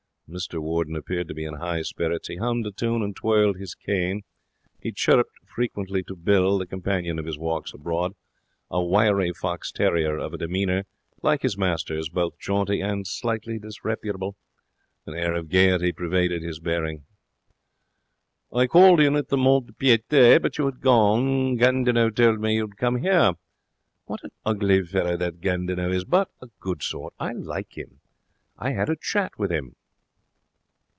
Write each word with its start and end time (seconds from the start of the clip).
Mr 0.33 0.59
Warden 0.59 0.95
appeared 0.95 1.27
to 1.27 1.33
be 1.33 1.43
in 1.43 1.55
high 1.55 1.81
spirits. 1.81 2.29
He 2.29 2.37
hummed 2.37 2.65
a 2.65 2.71
tune 2.71 3.03
and 3.03 3.13
twirled 3.13 3.57
his 3.57 3.75
cane. 3.75 4.21
He 4.81 4.93
chirruped 4.93 5.37
frequently 5.43 6.03
to 6.03 6.15
Bill, 6.15 6.57
the 6.57 6.65
companion 6.65 7.19
of 7.19 7.25
his 7.25 7.37
walks 7.37 7.73
abroad, 7.73 8.13
a 8.69 8.81
wiry 8.81 9.33
fox 9.33 9.73
terrier 9.73 10.17
of 10.17 10.33
a 10.33 10.37
demeanour, 10.37 10.85
like 11.21 11.41
his 11.41 11.57
master's, 11.57 12.07
both 12.07 12.39
jaunty 12.39 12.79
and 12.79 13.05
slightly 13.05 13.59
disreputable. 13.59 14.37
An 15.05 15.15
air 15.15 15.33
of 15.33 15.49
gaiety 15.49 15.91
pervaded 15.91 16.41
his 16.41 16.61
bearing. 16.61 17.03
'I 18.53 18.67
called 18.67 19.01
in 19.01 19.17
at 19.17 19.27
the 19.27 19.35
mont 19.35 19.67
de 19.67 19.73
piete 19.73 20.41
but 20.41 20.57
you 20.57 20.63
had 20.65 20.79
gone. 20.79 21.57
Gandinot 21.57 22.15
told 22.15 22.39
me 22.39 22.55
you 22.55 22.67
had 22.67 22.77
come 22.77 22.95
here. 22.99 23.33
What 24.05 24.23
an 24.23 24.31
ugly 24.45 24.81
fellow 24.85 25.17
that 25.17 25.41
Gandinot 25.41 25.91
is! 25.91 26.05
But 26.05 26.29
a 26.41 26.47
good 26.61 26.83
sort. 26.83 27.13
I 27.19 27.33
like 27.33 27.77
him. 27.77 27.99
I 28.57 28.71
had 28.71 28.87
a 28.87 28.95
chat 28.95 29.37
with 29.37 29.51
him.' 29.51 29.75